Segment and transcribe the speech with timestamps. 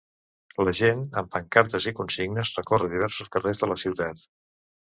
[0.67, 4.27] La gent, amb pancartes i consignes, recorre diversos carrers de la ciutat.